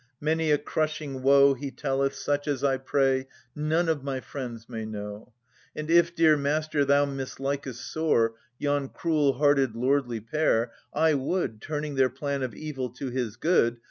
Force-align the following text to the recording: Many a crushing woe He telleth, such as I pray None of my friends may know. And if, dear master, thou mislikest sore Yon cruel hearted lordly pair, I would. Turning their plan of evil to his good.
Many 0.19 0.49
a 0.49 0.57
crushing 0.57 1.21
woe 1.21 1.53
He 1.53 1.69
telleth, 1.69 2.15
such 2.15 2.47
as 2.47 2.63
I 2.63 2.77
pray 2.77 3.27
None 3.55 3.87
of 3.87 4.03
my 4.03 4.19
friends 4.19 4.67
may 4.67 4.83
know. 4.83 5.31
And 5.75 5.91
if, 5.91 6.15
dear 6.15 6.35
master, 6.35 6.83
thou 6.83 7.05
mislikest 7.05 7.75
sore 7.87 8.33
Yon 8.57 8.89
cruel 8.89 9.33
hearted 9.33 9.75
lordly 9.75 10.19
pair, 10.19 10.71
I 10.91 11.13
would. 11.13 11.61
Turning 11.61 11.93
their 11.93 12.09
plan 12.09 12.41
of 12.41 12.55
evil 12.55 12.89
to 12.89 13.11
his 13.11 13.35
good. 13.35 13.77